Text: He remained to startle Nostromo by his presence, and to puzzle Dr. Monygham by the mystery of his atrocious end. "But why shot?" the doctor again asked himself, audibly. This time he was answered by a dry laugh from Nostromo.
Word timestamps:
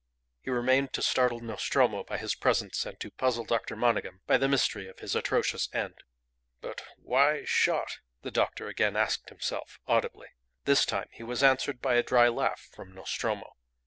He 0.41 0.49
remained 0.49 0.93
to 0.93 1.03
startle 1.03 1.41
Nostromo 1.41 2.03
by 2.03 2.17
his 2.17 2.33
presence, 2.33 2.87
and 2.87 2.99
to 2.99 3.11
puzzle 3.11 3.45
Dr. 3.45 3.75
Monygham 3.75 4.21
by 4.25 4.37
the 4.37 4.47
mystery 4.47 4.87
of 4.87 4.97
his 4.97 5.15
atrocious 5.15 5.69
end. 5.75 5.93
"But 6.59 6.81
why 6.97 7.43
shot?" 7.45 7.99
the 8.23 8.31
doctor 8.31 8.67
again 8.67 8.95
asked 8.95 9.29
himself, 9.29 9.79
audibly. 9.87 10.29
This 10.65 10.87
time 10.87 11.09
he 11.11 11.21
was 11.21 11.43
answered 11.43 11.81
by 11.83 11.97
a 11.97 12.01
dry 12.01 12.29
laugh 12.29 12.61
from 12.73 12.95
Nostromo. 12.95 13.57